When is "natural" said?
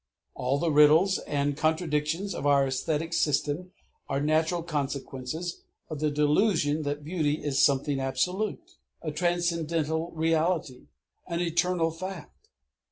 4.19-4.63